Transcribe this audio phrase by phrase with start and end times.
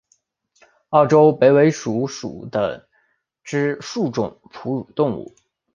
[0.89, 2.83] 澳洲白尾鼠属等
[3.43, 5.35] 之数种哺乳动物。